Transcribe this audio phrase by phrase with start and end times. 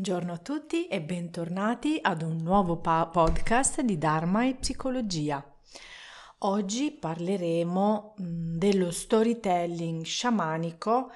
[0.00, 5.44] Buongiorno a tutti e bentornati ad un nuovo pa- podcast di Dharma e Psicologia.
[6.38, 11.10] Oggi parleremo dello storytelling sciamanico,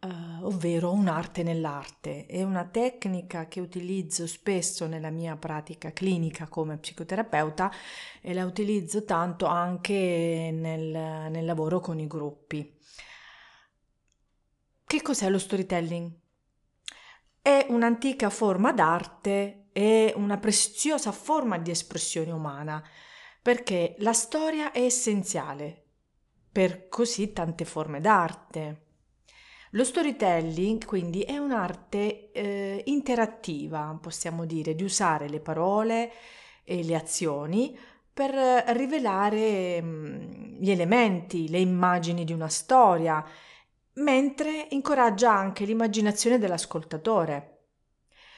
[0.00, 0.08] eh,
[0.42, 2.26] ovvero un'arte nell'arte.
[2.26, 7.70] È una tecnica che utilizzo spesso nella mia pratica clinica come psicoterapeuta
[8.20, 12.76] e la utilizzo tanto anche nel, nel lavoro con i gruppi.
[14.84, 16.22] Che cos'è lo storytelling?
[17.46, 22.82] È un'antica forma d'arte e una preziosa forma di espressione umana,
[23.42, 25.82] perché la storia è essenziale
[26.50, 28.84] per così tante forme d'arte.
[29.72, 36.12] Lo storytelling quindi è un'arte eh, interattiva, possiamo dire, di usare le parole
[36.64, 37.78] e le azioni
[38.10, 38.32] per
[38.74, 43.22] rivelare mh, mm, gli elementi, le immagini di una storia
[43.94, 47.50] mentre incoraggia anche l'immaginazione dell'ascoltatore.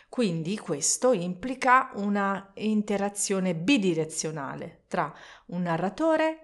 [0.08, 5.12] Quindi questo implica una interazione bidirezionale tra
[5.46, 6.40] un narratore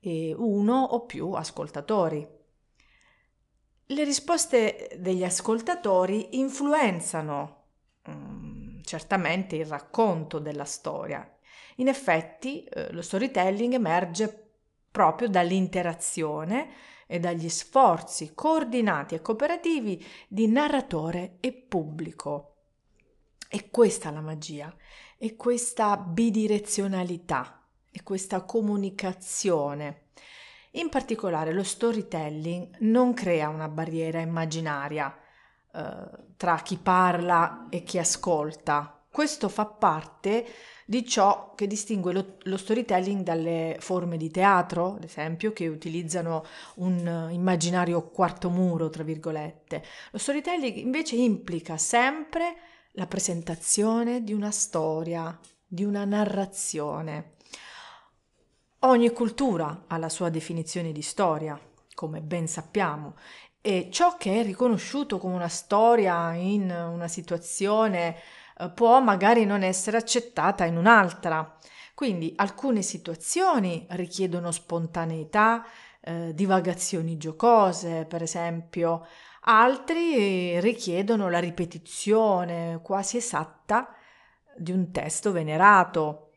[0.00, 2.26] e uno o più ascoltatori.
[3.86, 7.64] Le risposte degli ascoltatori influenzano
[8.06, 11.30] um, certamente il racconto della storia.
[11.76, 14.52] In effetti eh, lo storytelling emerge
[14.90, 16.70] proprio dall'interazione
[17.06, 22.54] e dagli sforzi coordinati e cooperativi di narratore e pubblico.
[23.48, 24.74] È questa la magia,
[25.16, 30.08] è questa bidirezionalità, è questa comunicazione.
[30.72, 35.16] In particolare lo storytelling non crea una barriera immaginaria
[35.72, 35.94] eh,
[36.36, 38.93] tra chi parla e chi ascolta.
[39.14, 40.44] Questo fa parte
[40.84, 46.44] di ciò che distingue lo, lo, storytelling dalle forme di teatro, ad esempio, che utilizzano
[46.78, 49.84] un immaginario quarto muro, tra virgolette.
[50.10, 52.56] Lo storytelling invece implica sempre
[52.94, 57.34] la presentazione di una storia, di una narrazione.
[58.80, 61.56] Ogni cultura ha la sua definizione di storia,
[61.94, 63.14] come ben sappiamo,
[63.60, 68.42] e ciò che è riconosciuto come una storia in una situazione
[68.74, 71.58] può magari non essere accettata in un'altra.
[71.94, 75.64] Quindi alcune situazioni richiedono spontaneità,
[76.00, 79.06] eh, divagazioni giocose, per esempio,
[79.42, 83.94] altri richiedono la ripetizione quasi esatta
[84.56, 86.30] di un testo venerato.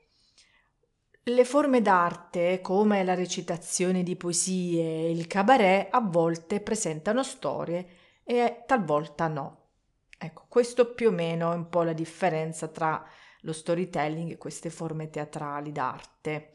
[1.24, 7.88] Le forme d'arte, come la recitazione di poesie e il cabaret, a volte presentano storie
[8.24, 9.57] e talvolta no.
[10.18, 13.06] Ecco, questo più o meno è un po' la differenza tra
[13.42, 16.52] lo storytelling e queste forme teatrali d'arte.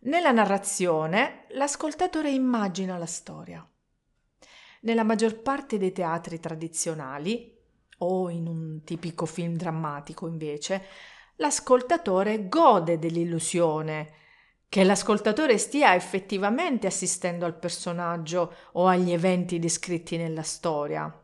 [0.00, 3.64] Nella narrazione l'ascoltatore immagina la storia.
[4.80, 7.56] Nella maggior parte dei teatri tradizionali,
[7.98, 10.84] o in un tipico film drammatico invece,
[11.36, 14.14] l'ascoltatore gode dell'illusione
[14.68, 21.21] che l'ascoltatore stia effettivamente assistendo al personaggio o agli eventi descritti nella storia.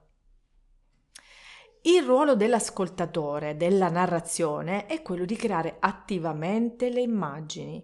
[1.89, 7.83] Il ruolo dell'ascoltatore, della narrazione, è quello di creare attivamente le immagini,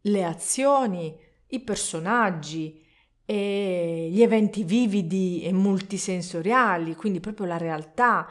[0.00, 2.84] le azioni, i personaggi
[3.24, 8.26] e gli eventi vividi e multisensoriali, quindi proprio la realtà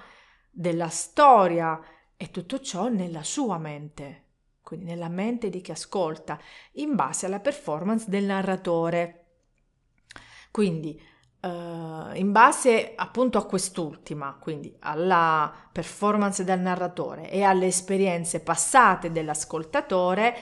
[0.52, 1.80] della storia
[2.18, 4.24] e tutto ciò nella sua mente,
[4.62, 6.38] quindi nella mente di chi ascolta,
[6.74, 9.28] in base alla performance del narratore.
[10.52, 11.02] Quindi
[11.42, 19.10] Uh, in base appunto a quest'ultima, quindi alla performance del narratore e alle esperienze passate
[19.10, 20.36] dell'ascoltatore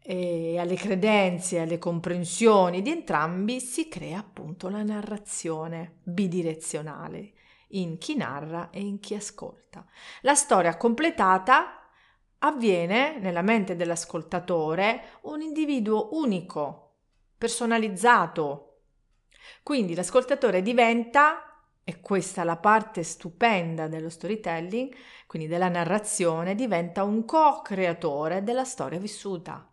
[0.00, 7.32] e alle credenze e alle comprensioni di entrambi, si crea appunto la narrazione bidirezionale
[7.72, 9.84] in chi narra e in chi ascolta.
[10.22, 11.90] La storia completata
[12.38, 16.94] avviene nella mente dell'ascoltatore un individuo unico,
[17.36, 18.67] personalizzato,
[19.62, 24.94] quindi l'ascoltatore diventa, e questa è la parte stupenda dello storytelling,
[25.26, 29.70] quindi della narrazione, diventa un co-creatore della storia vissuta.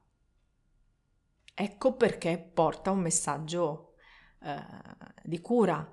[1.54, 3.94] Ecco perché porta un messaggio
[4.42, 4.62] eh,
[5.24, 5.90] di cura,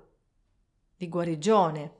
[0.95, 1.95] di guarigione.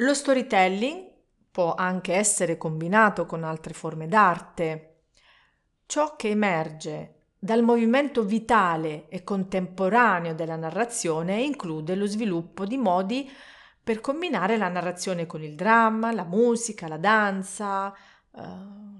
[0.00, 1.10] Lo storytelling
[1.50, 5.02] può anche essere combinato con altre forme d'arte.
[5.86, 13.30] Ciò che emerge dal movimento vitale e contemporaneo della narrazione include lo sviluppo di modi
[13.82, 18.40] per combinare la narrazione con il dramma, la musica, la danza, eh,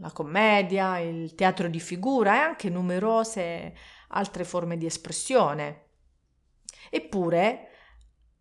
[0.01, 3.75] la commedia, il teatro di figura e anche numerose
[4.09, 5.87] altre forme di espressione.
[6.91, 7.65] Eppure,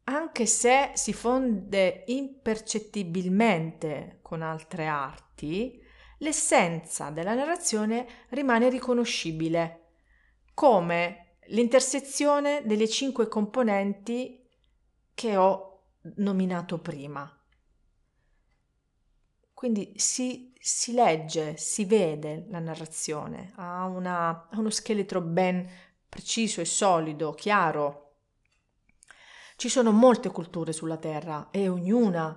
[0.04, 5.82] anche se si fonde impercettibilmente con altre arti,
[6.20, 9.87] l'essenza della narrazione rimane riconoscibile
[10.58, 14.44] come l'intersezione delle cinque componenti
[15.14, 15.84] che ho
[16.16, 17.32] nominato prima.
[19.54, 25.70] Quindi si, si legge, si vede la narrazione, ha, una, uno scheletro ben
[26.10, 28.16] preciso e solido, chiaro.
[29.58, 32.36] Ci sono molte culture sulla Terra e ognuna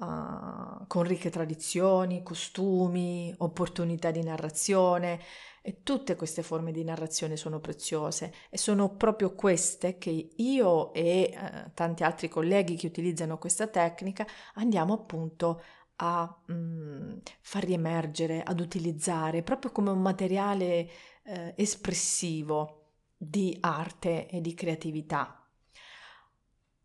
[0.00, 5.20] uh, con ricche tradizioni, costumi, opportunità di narrazione
[5.62, 11.34] e tutte queste forme di narrazione sono preziose e sono proprio queste che io e
[11.34, 15.60] uh, tanti altri colleghi che utilizzano questa tecnica andiamo appunto
[16.02, 20.88] a mm, far riemergere, ad utilizzare proprio come un materiale
[21.24, 22.76] eh, espressivo
[23.16, 25.39] di arte e di creatività.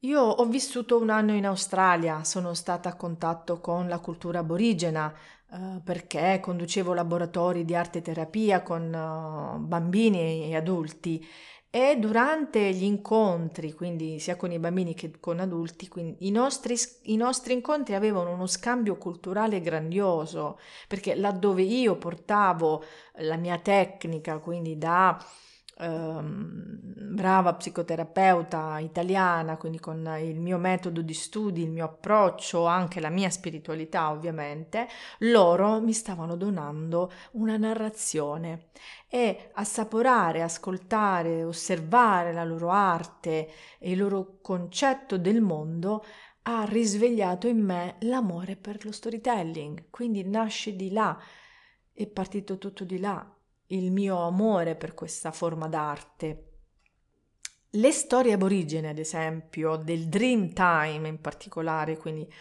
[0.05, 5.11] Io ho vissuto un anno in Australia, sono stata a contatto con la cultura aborigena
[5.51, 11.25] eh, perché conducevo laboratori di arte terapia con uh, bambini e adulti.
[11.71, 16.75] E durante gli incontri, quindi sia con i bambini che con adulti, i nostri,
[17.05, 22.83] i nostri incontri avevano uno scambio culturale grandioso, perché laddove io portavo
[23.21, 25.17] la mia tecnica, quindi da
[25.77, 33.09] brava psicoterapeuta italiana, quindi con il mio metodo di studi, il mio approccio, anche la
[33.09, 34.87] mia spiritualità ovviamente,
[35.19, 38.67] loro mi stavano donando una narrazione.
[39.09, 43.49] E assaporare, ascoltare, osservare la loro arte
[43.79, 46.03] e il loro concetto del mondo
[46.43, 51.17] ha risvegliato in me l'amore per lo storytelling, quindi nasce di là,
[51.91, 53.34] è partito tutto di là,
[53.67, 56.49] il mio amore per questa forma d'arte.
[57.71, 62.31] Le storie aborigene, ad esempio, del Dream Time in particolare, quindi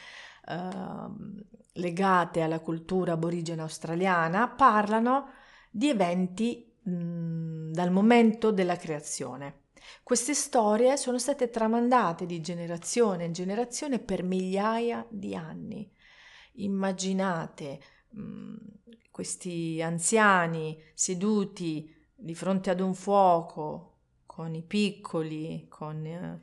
[0.47, 0.69] eh,
[1.73, 5.31] legate alla cultura aborigena australiana, parlano
[5.71, 9.63] di eventi mh, dal momento della creazione.
[10.03, 15.91] Queste storie sono state tramandate di generazione in generazione per migliaia di anni.
[16.53, 17.81] Immaginate
[18.11, 18.55] mh,
[19.15, 26.41] questi anziani seduti di fronte ad un fuoco con i piccoli, con eh,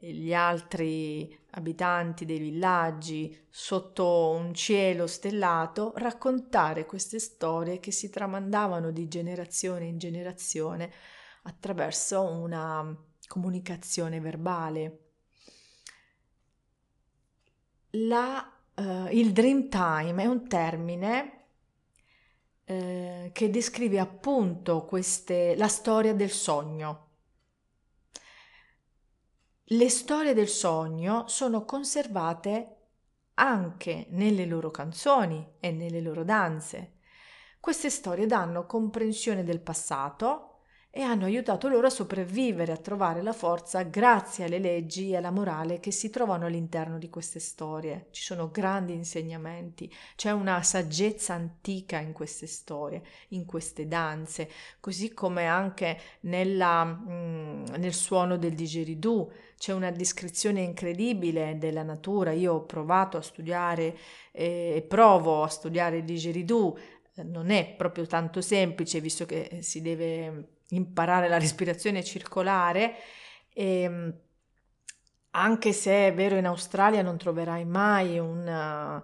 [0.00, 8.92] gli altri abitanti dei villaggi, sotto un cielo stellato, raccontare queste storie che si tramandavano
[8.92, 10.90] di generazione in generazione
[11.42, 12.96] attraverso una
[13.26, 15.00] comunicazione verbale.
[17.90, 21.35] La, uh, il dream time è un termine
[22.68, 27.04] eh, che descrive appunto queste, la storia del sogno.
[29.62, 32.72] Le storie del sogno sono conservate
[33.34, 36.98] anche nelle loro canzoni e nelle loro danze.
[37.60, 40.55] Queste storie danno comprensione del passato,
[40.96, 45.30] e hanno aiutato loro a sopravvivere, a trovare la forza grazie alle leggi e alla
[45.30, 48.06] morale che si trovano all'interno di queste storie.
[48.12, 54.48] Ci sono grandi insegnamenti, c'è una saggezza antica in queste storie, in queste danze,
[54.80, 59.30] così come anche nella, mm, nel suono del digeridoo.
[59.58, 62.32] C'è una descrizione incredibile della natura.
[62.32, 63.98] Io ho provato a studiare
[64.32, 66.78] e provo a studiare il digeridoo.
[67.16, 72.96] Non è proprio tanto semplice, visto che si deve imparare la respirazione circolare.
[73.52, 74.14] E, ehm,
[75.36, 79.02] anche se è vero in Australia non troverai mai un,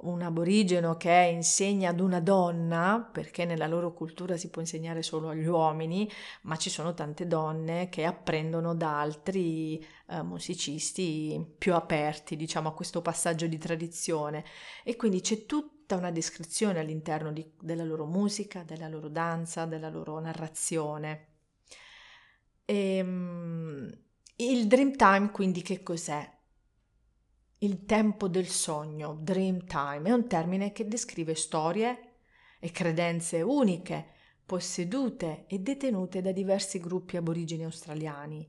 [0.00, 5.30] un aborigeno che insegna ad una donna, perché nella loro cultura si può insegnare solo
[5.30, 6.10] agli uomini,
[6.42, 12.74] ma ci sono tante donne che apprendono da altri eh, musicisti più aperti, diciamo, a
[12.74, 14.44] questo passaggio di tradizione.
[14.84, 19.88] E quindi c'è tutta una descrizione all'interno di, della loro musica, della loro danza, della
[19.88, 21.28] loro narrazione.
[22.64, 23.98] E, um,
[24.36, 26.35] il dream time quindi che cos'è?
[27.58, 32.16] Il tempo del sogno, dream time, è un termine che descrive storie
[32.60, 34.08] e credenze uniche,
[34.44, 38.46] possedute e detenute da diversi gruppi aborigeni australiani.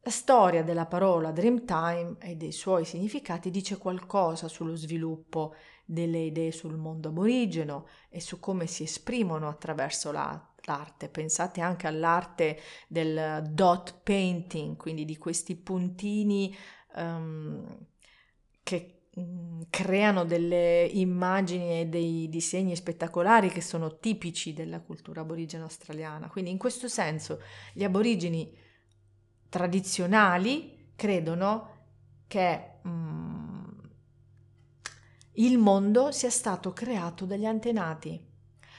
[0.00, 6.50] La storia della parola Dreamtime e dei suoi significati dice qualcosa sullo sviluppo delle idee
[6.50, 11.08] sul mondo aborigeno e su come si esprimono attraverso l'arte.
[11.08, 16.54] Pensate anche all'arte del dot painting, quindi di questi puntini
[16.96, 17.86] um,
[19.70, 26.28] creano delle immagini e dei disegni spettacolari che sono tipici della cultura aborigena australiana.
[26.28, 27.40] Quindi in questo senso
[27.72, 28.56] gli aborigeni
[29.48, 31.70] tradizionali credono
[32.26, 33.64] che mm,
[35.34, 38.32] il mondo sia stato creato dagli antenati.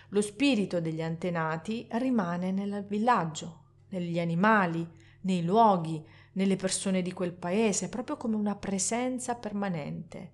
[0.09, 4.87] Lo spirito degli antenati rimane nel villaggio, negli animali,
[5.21, 6.03] nei luoghi,
[6.35, 10.31] nelle persone di quel paese, proprio come una presenza permanente.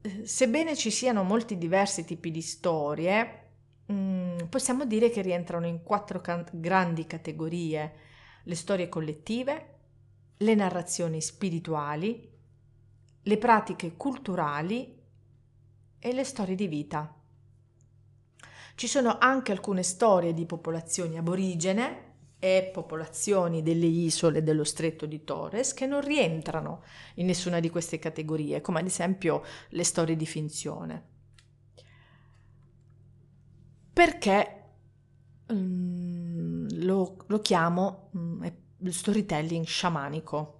[0.00, 3.50] Eh, sebbene ci siano molti diversi tipi di storie,
[3.92, 7.94] mm, possiamo dire che rientrano in quattro can- grandi categorie.
[8.44, 9.78] Le storie collettive,
[10.38, 12.28] le narrazioni spirituali,
[13.22, 14.98] le pratiche culturali
[15.98, 17.14] e le storie di vita.
[18.74, 22.09] Ci sono anche alcune storie di popolazioni aborigene
[22.40, 26.82] e popolazioni delle isole dello stretto di Torres che non rientrano
[27.16, 31.04] in nessuna di queste categorie, come ad esempio le storie di finzione.
[33.92, 34.62] Perché
[35.48, 38.50] um, lo, lo, chiamo um,
[38.88, 40.58] storytelling sciamanico?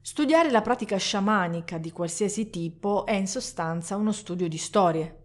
[0.00, 5.16] Studiare la pratica sciamanica di qualsiasi tipo è in sostanza uno studio di storie.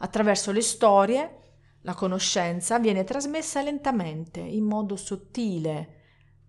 [0.00, 1.37] Attraverso le storie
[1.82, 5.96] la conoscenza viene trasmessa lentamente, in modo sottile,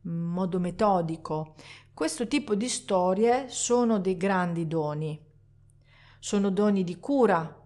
[0.04, 1.56] in modo metodico.
[1.94, 5.20] Questo tipo di storie sono dei grandi doni.
[6.20, 7.58] Sono doni di cura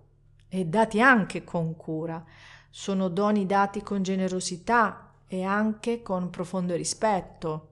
[0.47, 2.23] e dati anche con cura.
[2.69, 7.69] Sono doni dati con generosità e anche con profondo rispetto.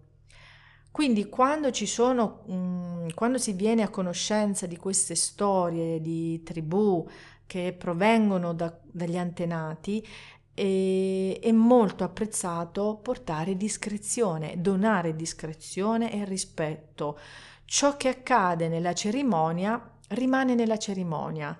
[0.92, 7.08] Quindi quando ci sono, mh, quando si viene a conoscenza di queste storie di tribù,
[7.52, 10.08] che provengono da, dagli antenati
[10.54, 17.20] e, è molto apprezzato portare discrezione, donare discrezione e rispetto.
[17.66, 21.60] Ciò che accade nella cerimonia rimane nella cerimonia.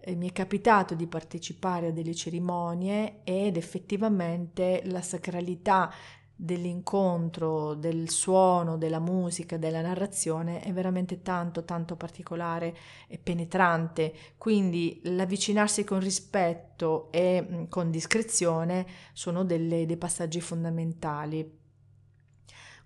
[0.00, 5.92] E mi è capitato di partecipare a delle cerimonie ed effettivamente la sacralità
[6.40, 12.76] dell'incontro, del suono, della musica, della narrazione è veramente tanto, tanto particolare
[13.08, 14.14] e penetrante.
[14.38, 21.56] Quindi l'avvicinarsi con rispetto e mm, con discrezione sono delle, dei passaggi fondamentali.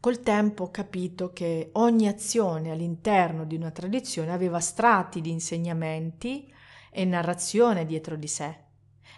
[0.00, 6.50] Col tempo ho capito che ogni azione all'interno di una tradizione aveva strati di insegnamenti
[6.90, 8.56] e narrazione dietro di sé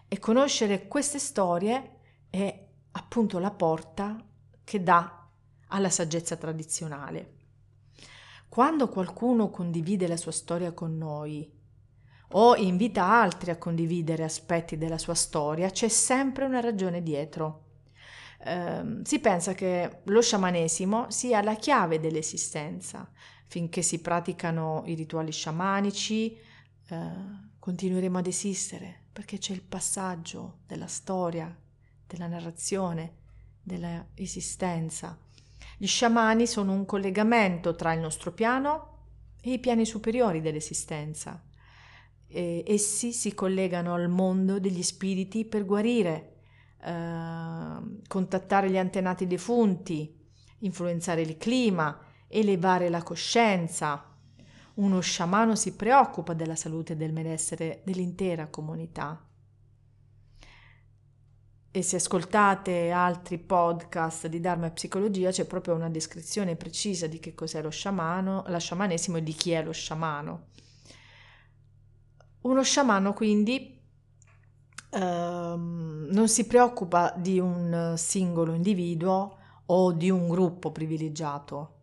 [0.09, 1.91] e conoscere queste storie
[2.29, 2.64] è
[2.97, 4.17] appunto la porta
[4.63, 5.29] che dà
[5.69, 7.33] alla saggezza tradizionale.
[8.49, 11.51] Quando qualcuno condivide la sua storia con noi
[12.37, 17.63] o invita altri a condividere aspetti della sua storia, c'è sempre una ragione dietro.
[18.39, 23.11] Eh, si pensa che lo sciamanesimo sia la chiave dell'esistenza.
[23.47, 26.37] Finché si praticano i rituali sciamanici,
[26.89, 27.11] eh,
[27.59, 31.57] continueremo ad esistere perché c'è il passaggio della storia
[32.07, 33.17] della narrazione,
[33.63, 35.19] della esistenza.
[35.77, 38.93] Gli sciamani sono un collegamento tra il nostro piano
[39.41, 41.43] e i piani superiori dell'esistenza.
[42.27, 46.37] E essi si collegano al mondo degli spiriti per guarire,
[46.81, 50.23] eh, contattare gli antenati defunti,
[50.59, 54.13] influenzare il clima, elevare la coscienza.
[54.75, 59.23] Uno sciamano si preoccupa della salute e del benessere dell'intera comunità.
[61.77, 67.19] E se ascoltate altri podcast di Dharma e psicologia c'è proprio una descrizione precisa di
[67.19, 70.45] che cos'è lo sciamano, la sciamanesimo e di chi è lo sciamano.
[72.43, 73.77] Uno sciamano quindi
[74.89, 81.79] ehm, non si preoccupa di un singolo individuo o di un gruppo privilegiato,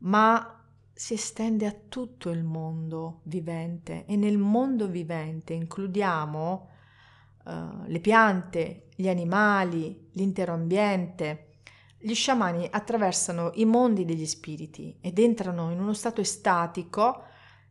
[0.00, 0.62] ma
[0.92, 6.72] si estende a tutto il mondo vivente e nel mondo vivente includiamo
[7.44, 11.48] uh, le piante, gli animali, l'intero ambiente.
[11.98, 17.24] Gli sciamani attraversano i mondi degli spiriti ed entrano in uno stato estatico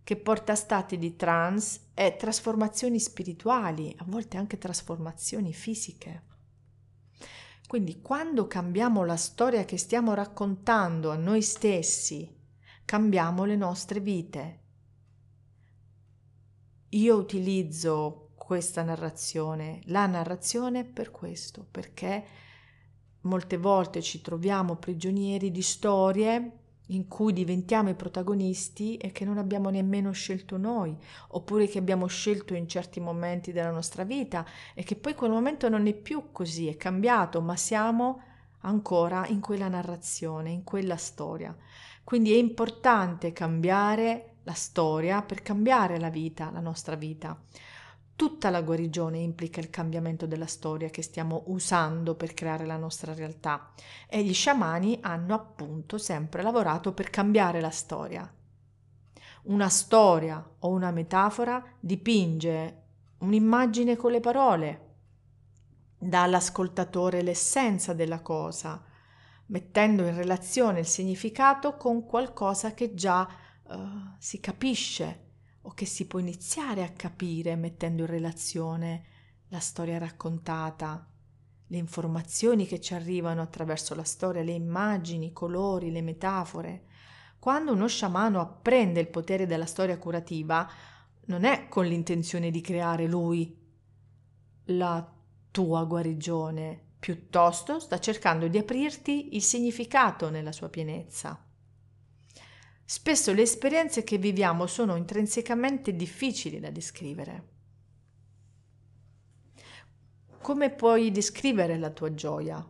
[0.04, 6.24] che porta a stati di trance e trasformazioni spirituali, a volte anche trasformazioni fisiche.
[7.68, 12.30] Quindi quando cambiamo la storia che stiamo raccontando a noi stessi,
[12.86, 14.60] cambiamo le nostre vite.
[16.90, 22.26] Io utilizzo questa narrazione, la narrazione per questo, perché
[23.22, 26.52] molte volte ci troviamo prigionieri di storie
[26.88, 30.94] in cui diventiamo i protagonisti e che non abbiamo nemmeno scelto noi,
[31.30, 35.70] oppure che abbiamo scelto in certi momenti della nostra vita e che poi quel momento
[35.70, 38.22] non è più così, è cambiato, ma siamo
[38.64, 41.56] ancora in quella narrazione, in quella storia.
[42.04, 47.42] Quindi è importante cambiare la storia per cambiare la vita, la nostra vita
[48.16, 53.14] Tutta la guarigione implica il cambiamento della storia che stiamo usando per creare la nostra
[53.14, 53.74] realtà
[54.08, 58.32] e gli sciamani hanno appunto sempre lavorato per cambiare la storia.
[59.44, 62.82] Una storia o una metafora dipinge
[63.18, 64.96] un'immagine con le parole,
[65.98, 68.84] dà all'ascoltatore l'essenza della cosa,
[69.48, 73.28] mettendo in relazione il significato con qualcosa che già
[73.64, 73.76] uh,
[74.20, 75.23] si capisce
[75.64, 79.04] o che si può iniziare a capire mettendo in relazione
[79.50, 81.08] la storia raccontata,
[81.68, 86.86] le informazioni che ci arrivano attraverso la storia, le immagini, i colori, le metafore.
[87.40, 90.70] Quando uno sciamano apprende il potere della storia curativa,
[91.26, 93.58] non è con l'intenzione di creare lui
[94.66, 95.12] la
[95.52, 101.43] tua guarigione, piuttosto sta cercando di aprirti il significato nella sua pienezza.
[102.96, 107.48] Spesso le esperienze che viviamo sono intrinsecamente difficili da descrivere.
[110.40, 112.64] Come puoi descrivere la tua gioia?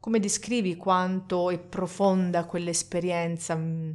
[0.00, 3.92] Come descrivi quanto è profonda quell'esperienza mm,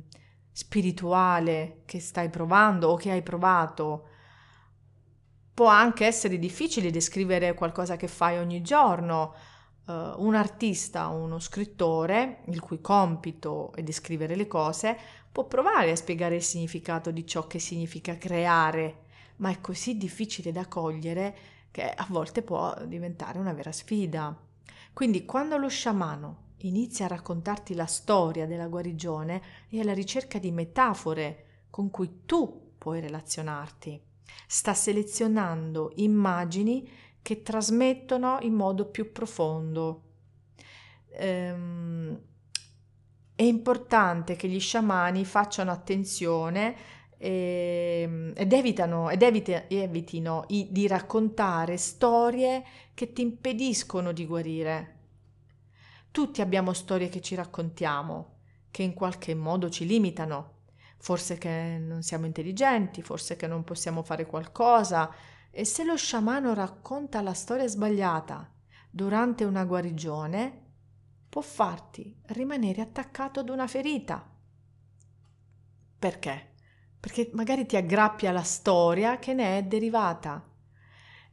[0.54, 4.08] spirituale che stai provando o che hai provato?
[5.54, 9.36] Può anche essere difficile descrivere qualcosa che fai ogni giorno,
[10.16, 14.98] uh, un artista o uno scrittore, il cui compito è descrivere le cose,
[15.32, 19.04] può provare a spiegare il significato di ciò che significa creare,
[19.38, 21.36] ma è così difficile da cogliere
[21.72, 24.38] che a volte può diventare una vera sfida.
[24.94, 30.52] Quindi quando lo sciamano inizia a raccontarti la storia della guarigione è alla ricerca di
[30.52, 34.00] metafore con cui tu puoi relazionarti.
[34.48, 36.88] Sta selezionando immagini
[37.22, 40.02] che trasmettono in modo più profondo.
[41.14, 42.20] Ehm,
[43.36, 46.76] è importante che gli sciamani facciano attenzione
[47.18, 54.98] e, ed, evitano, ed evite, evitino i, di raccontare storie che ti impediscono di guarire.
[56.12, 58.38] Tutti abbiamo storie che ci raccontiamo,
[58.70, 60.60] che in qualche modo ci limitano,
[60.98, 65.12] forse che non siamo intelligenti, forse che non possiamo fare qualcosa,
[65.52, 68.50] e se lo sciamano racconta la storia sbagliata
[68.90, 70.70] durante una guarigione,
[71.30, 74.28] può farti rimanere attaccato ad una ferita.
[76.00, 76.54] Perché?
[77.00, 80.48] Perché magari ti aggrappi alla storia che ne è derivata.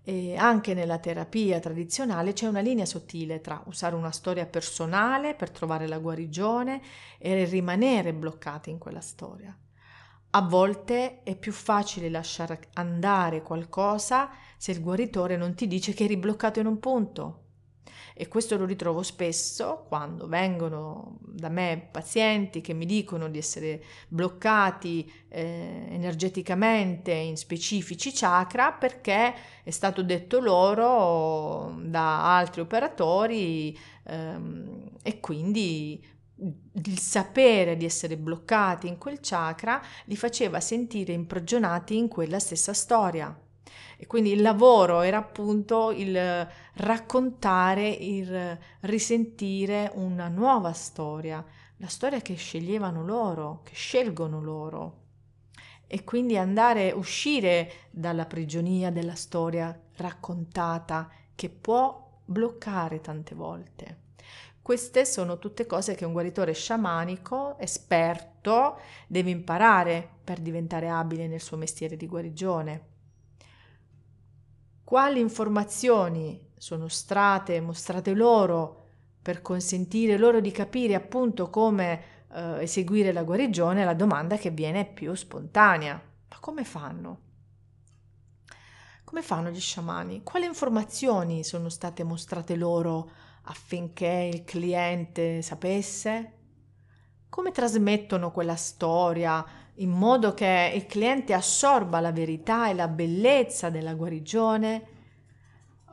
[0.03, 5.51] E anche nella terapia tradizionale c'è una linea sottile tra usare una storia personale per
[5.51, 6.81] trovare la guarigione
[7.19, 9.57] e rimanere bloccati in quella storia.
[10.31, 16.05] A volte è più facile lasciare andare qualcosa se il guaritore non ti dice che
[16.05, 17.45] eri bloccato in un punto.
[18.13, 23.83] E questo lo ritrovo spesso quando vengono da me pazienti che mi dicono di essere
[24.09, 34.91] bloccati eh, energeticamente in specifici chakra perché è stato detto loro da altri operatori ehm,
[35.01, 36.05] e quindi
[36.41, 42.73] il sapere di essere bloccati in quel chakra li faceva sentire imprigionati in quella stessa
[42.73, 43.37] storia.
[43.97, 51.45] E quindi il lavoro era appunto il raccontare, il risentire una nuova storia,
[51.79, 55.07] la storia che sceglievano loro, che scelgono loro.
[55.89, 64.07] E quindi andare, uscire dalla prigionia della storia raccontata che può bloccare tante volte.
[64.69, 71.41] Queste sono tutte cose che un guaritore sciamanico, esperto, deve imparare per diventare abile nel
[71.41, 72.87] suo mestiere di guarigione.
[74.85, 78.83] Quali informazioni sono state mostrate loro
[79.23, 83.87] per consentire loro di capire appunto come eh, eseguire la guarigione?
[83.87, 85.95] La domanda che viene più spontanea.
[85.95, 87.21] Ma come fanno?
[89.03, 90.23] Come fanno gli sciamani?
[90.23, 93.11] Quali informazioni sono state mostrate loro
[93.51, 96.33] affinché il cliente sapesse?
[97.29, 99.45] Come trasmettono quella storia
[99.77, 104.97] in modo che il cliente assorba la verità e la bellezza della guarigione?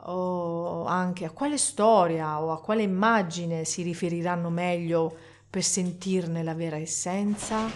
[0.08, 5.15] O anche a quale storia o a quale immagine si riferiranno meglio
[5.50, 7.70] per sentirne la vera essenza?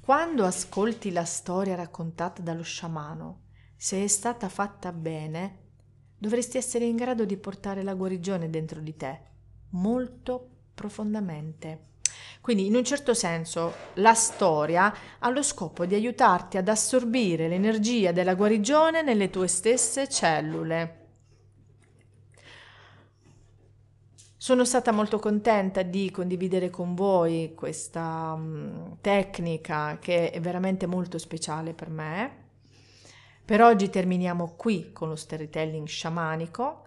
[0.00, 3.42] Quando ascolti la storia raccontata dallo sciamano,
[3.76, 5.61] se è stata fatta bene,
[6.22, 9.20] dovresti essere in grado di portare la guarigione dentro di te,
[9.70, 11.86] molto profondamente.
[12.40, 18.12] Quindi in un certo senso la storia ha lo scopo di aiutarti ad assorbire l'energia
[18.12, 20.98] della guarigione nelle tue stesse cellule.
[24.36, 31.18] Sono stata molto contenta di condividere con voi questa um, tecnica che è veramente molto
[31.18, 32.41] speciale per me
[33.44, 36.86] Per oggi terminiamo qui con lo storytelling sciamanico.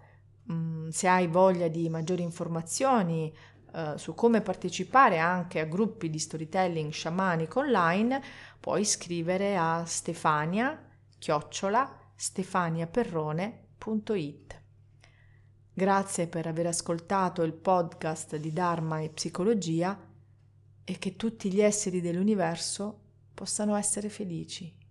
[0.50, 3.30] Mm, se hai voglia di maggiori informazioni
[3.74, 8.22] eh, su come partecipare anche a gruppi di storytelling sciamanico online,
[8.58, 10.82] puoi scrivere a stefania
[11.18, 14.62] chiocciola stefaniaperrone.it.
[15.74, 20.08] Grazie per aver ascoltato il podcast di Dharma e Psicologia
[20.84, 23.00] e che tutti gli esseri dell'universo
[23.34, 24.84] possano essere felici.